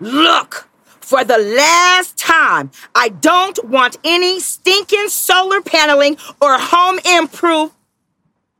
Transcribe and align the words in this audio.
Look, 0.00 0.68
for 1.00 1.24
the 1.24 1.38
last 1.38 2.16
time, 2.16 2.70
I 2.94 3.08
don't 3.08 3.64
want 3.64 3.96
any 4.04 4.38
stinking 4.40 5.08
solar 5.08 5.60
paneling 5.60 6.16
or 6.40 6.58
home 6.58 7.00
improve. 7.04 7.72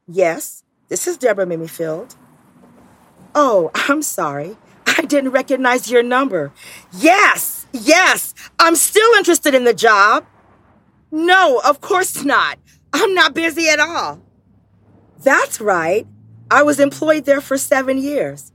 Yes, 0.07 0.65
this 0.89 1.07
is 1.07 1.17
Deborah 1.17 1.47
Mimifield. 1.47 2.17
Oh, 3.35 3.71
I'm 3.75 4.03
sorry. 4.03 4.57
I 4.87 5.03
didn't 5.03 5.31
recognize 5.31 5.91
your 5.91 6.03
number. 6.03 6.53
Yes, 6.93 7.67
yes, 7.73 8.35
I'm 8.59 8.75
still 8.75 9.13
interested 9.15 9.55
in 9.55 9.65
the 9.65 9.75
job. 9.75 10.25
No, 11.13 11.61
of 11.65 11.81
course 11.81 12.25
not. 12.25 12.59
I'm 12.93 13.15
not 13.15 13.35
busy 13.35 13.69
at 13.69 13.79
all. 13.79 14.21
That's 15.23 15.61
right. 15.61 16.07
I 16.51 16.63
was 16.63 16.81
employed 16.81 17.27
there 17.27 17.41
for 17.41 17.59
seven 17.59 17.99
years. 17.99 18.53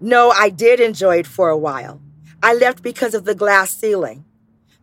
No, 0.00 0.30
I 0.30 0.50
did 0.50 0.80
enjoy 0.80 1.18
it 1.18 1.26
for 1.26 1.48
a 1.48 1.56
while. 1.56 2.00
I 2.42 2.54
left 2.54 2.82
because 2.82 3.14
of 3.14 3.24
the 3.24 3.34
glass 3.34 3.70
ceiling. 3.70 4.24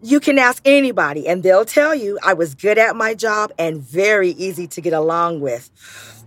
You 0.01 0.19
can 0.19 0.37
ask 0.37 0.61
anybody, 0.65 1.27
and 1.27 1.43
they'll 1.43 1.65
tell 1.65 1.95
you 1.95 2.19
I 2.23 2.33
was 2.33 2.55
good 2.55 2.77
at 2.77 2.95
my 2.95 3.13
job 3.13 3.51
and 3.57 3.81
very 3.81 4.31
easy 4.31 4.67
to 4.67 4.81
get 4.81 4.93
along 4.93 5.39
with. 5.39 5.69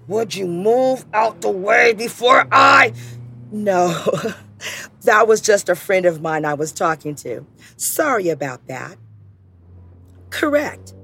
Would 0.08 0.34
you 0.34 0.46
move 0.46 1.04
out 1.12 1.40
the 1.42 1.50
way 1.50 1.92
before 1.92 2.46
I? 2.50 2.92
No, 3.50 3.88
that 5.02 5.28
was 5.28 5.40
just 5.40 5.68
a 5.68 5.74
friend 5.76 6.06
of 6.06 6.22
mine 6.22 6.44
I 6.44 6.54
was 6.54 6.72
talking 6.72 7.14
to. 7.16 7.46
Sorry 7.76 8.28
about 8.28 8.66
that. 8.68 8.96
Correct. 10.30 10.94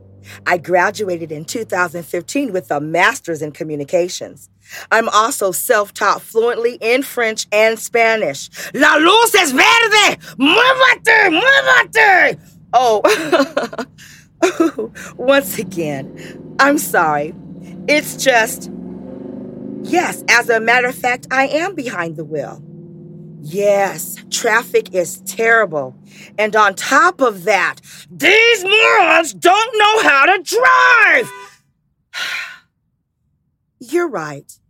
I 0.46 0.58
graduated 0.58 1.32
in 1.32 1.44
2015 1.44 2.52
with 2.52 2.70
a 2.70 2.80
master's 2.80 3.42
in 3.42 3.52
communications. 3.52 4.48
I'm 4.90 5.08
also 5.08 5.52
self 5.52 5.92
taught 5.92 6.22
fluently 6.22 6.78
in 6.80 7.02
French 7.02 7.46
and 7.52 7.78
Spanish. 7.78 8.48
La 8.74 8.96
luz 8.96 9.34
es 9.34 9.52
verde! 9.52 10.18
Muévate! 10.38 11.40
Muévate! 11.40 12.38
Oh, 12.72 13.02
once 15.16 15.58
again, 15.58 16.56
I'm 16.58 16.78
sorry. 16.78 17.34
It's 17.86 18.16
just, 18.16 18.70
yes, 19.82 20.24
as 20.28 20.48
a 20.48 20.58
matter 20.60 20.88
of 20.88 20.94
fact, 20.94 21.26
I 21.30 21.48
am 21.48 21.74
behind 21.74 22.16
the 22.16 22.24
wheel. 22.24 22.62
Yes, 23.42 24.16
traffic 24.30 24.94
is 24.94 25.20
terrible. 25.22 25.96
And 26.38 26.54
on 26.54 26.74
top 26.74 27.20
of 27.20 27.44
that, 27.44 27.80
these 28.10 28.64
morons 28.64 29.34
don't 29.34 29.78
know 29.78 30.02
how 30.08 30.26
to 30.26 30.42
drive! 30.42 31.32
You're 33.84 34.08
right. 34.08 34.60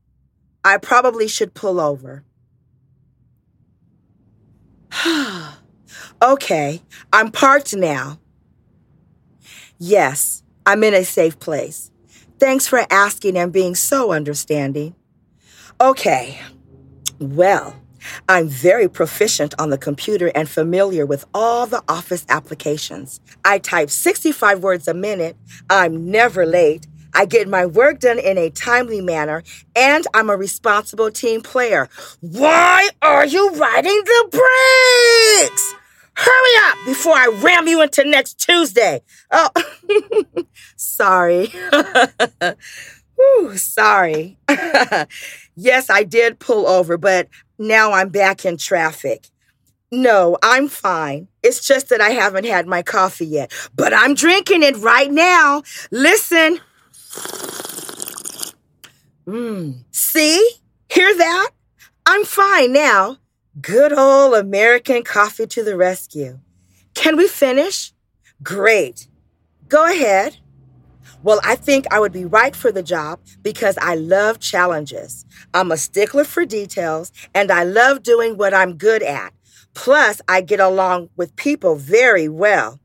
I 0.65 0.79
probably 0.79 1.29
should 1.29 1.53
pull 1.53 1.79
over. 1.81 2.25
okay, 6.23 6.81
I'm 7.13 7.31
parked 7.31 7.77
now. 7.77 8.19
Yes, 9.79 10.43
I'm 10.65 10.83
in 10.83 10.95
a 10.95 11.05
safe 11.05 11.39
place. 11.39 11.91
Thanks 12.39 12.67
for 12.67 12.87
asking 12.89 13.37
and 13.37 13.53
being 13.53 13.75
so 13.75 14.13
understanding. 14.13 14.95
Okay, 15.79 16.41
well, 17.19 17.77
I'm 18.31 18.49
very 18.49 18.89
proficient 18.89 19.55
on 19.59 19.69
the 19.69 19.77
computer 19.77 20.33
and 20.35 20.49
familiar 20.49 21.05
with 21.05 21.27
all 21.35 21.67
the 21.67 21.83
office 21.87 22.25
applications. 22.31 23.21
I 23.45 23.59
type 23.59 23.91
65 23.91 24.63
words 24.63 24.89
a 24.89 24.95
minute. 24.95 25.37
I'm 25.69 26.11
never 26.11 26.47
late. 26.47 26.87
I 27.15 27.27
get 27.27 27.49
my 27.49 27.67
work 27.67 28.01
done 28.01 28.19
in 28.19 28.39
a 28.39 28.51
timely 28.51 29.01
manner, 29.01 29.43
and 29.77 30.07
I'm 30.15 30.31
a 30.31 30.37
responsible 30.37 31.11
team 31.11 31.43
player. 31.43 31.89
Why 32.21 32.91
are 33.01 33.27
you 33.27 33.51
riding 33.51 34.03
the 34.05 34.28
brakes? 35.41 35.75
Hurry 36.15 36.71
up 36.71 36.78
before 36.84 37.15
I 37.15 37.41
ram 37.43 37.67
you 37.67 37.83
into 37.83 38.05
next 38.05 38.39
Tuesday. 38.39 39.03
Oh, 39.31 39.51
sorry. 40.77 41.53
Whew, 43.17 43.56
sorry. 43.56 44.39
yes, 45.56 45.91
I 45.91 46.05
did 46.05 46.39
pull 46.39 46.67
over, 46.67 46.99
but 46.99 47.28
now 47.59 47.93
I'm 47.93 48.09
back 48.09 48.45
in 48.45 48.56
traffic. 48.56 49.28
No, 49.91 50.39
I'm 50.43 50.69
fine. 50.69 51.28
It's 51.43 51.67
just 51.67 51.91
that 51.91 52.01
I 52.01 52.11
haven't 52.11 52.47
had 52.47 52.67
my 52.67 52.83
coffee 52.83 53.27
yet, 53.27 53.53
but 53.75 53.93
I'm 53.93 54.15
drinking 54.15 54.62
it 54.62 54.77
right 54.78 55.11
now. 55.11 55.62
Listen. 55.91 56.61
Mmm. 59.27 59.84
See? 59.91 60.50
Hear 60.89 61.17
that? 61.17 61.50
I'm 62.05 62.25
fine 62.25 62.73
now. 62.73 63.19
Good 63.61 63.93
old 63.93 64.34
American 64.34 65.03
coffee 65.05 65.47
to 65.47 65.62
the 65.62 65.77
rescue. 65.77 66.41
Can 66.95 67.17
we 67.17 67.28
finish? 67.28 67.93
Great. 68.43 69.09
Go 69.69 69.87
ahead. 69.87 70.37
Well, 71.22 71.41
I 71.45 71.55
think 71.55 71.87
I 71.93 72.01
would 72.01 72.12
be 72.12 72.25
right 72.25 72.55
for 72.55 72.72
the 72.72 72.83
job 72.83 73.21
because 73.43 73.78
I 73.78 73.95
love 73.95 74.41
challenges. 74.41 75.25
I'm 75.55 75.71
a 75.71 75.77
stickler 75.77 76.25
for 76.25 76.45
details 76.45 77.12
and 77.34 77.53
I 77.53 77.62
love 77.62 78.03
doing 78.03 78.37
what 78.37 78.53
I'm 78.53 78.77
good 78.77 79.03
at. 79.03 79.33
Plus, 79.75 80.21
I 80.28 80.41
get 80.41 80.61
along 80.61 81.11
with 81.17 81.37
people 81.37 81.77
very 81.77 82.28
well. 82.28 82.81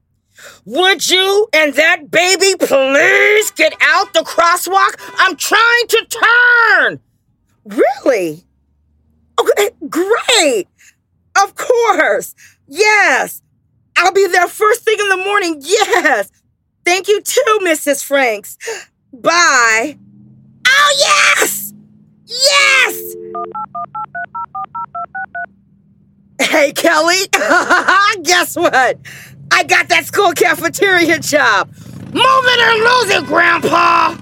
Would 0.66 1.10
you 1.10 1.48
and 1.54 1.74
that 1.74 2.12
baby 2.12 2.56
please 2.60 3.52
get 3.52 3.74
out 3.82 4.14
the 4.14 4.22
crosswalk? 4.22 5.00
I'm 5.18 5.36
trying 5.36 5.88
to 5.90 6.06
turn. 6.10 7.00
Really? 7.66 8.44
Okay, 9.40 9.70
great. 9.90 10.68
Of 11.42 11.56
course. 11.56 12.36
Yes. 12.68 13.42
I'll 13.98 14.12
be 14.12 14.28
there 14.28 14.48
first 14.48 14.84
thing 14.84 14.98
in 15.00 15.10
the 15.10 15.18
morning. 15.18 15.62
Yes. 15.62 16.32
Thank 16.86 17.08
you 17.08 17.22
too, 17.22 17.60
Mrs. 17.64 18.04
Franks. 18.04 18.58
Bye. 19.12 19.98
Oh, 20.68 20.96
yes! 21.00 21.74
Yes! 22.26 23.16
Hey, 26.40 26.72
Kelly. 26.74 27.18
Guess 28.24 28.56
what? 28.56 28.98
I 29.52 29.64
got 29.64 29.90
that 29.90 30.06
school 30.06 30.32
cafeteria 30.34 31.20
job. 31.20 31.70
Move 32.14 32.16
it 32.16 32.60
or 32.62 32.74
lose 32.84 33.16
it, 33.18 33.26
Grandpa. 33.26 34.16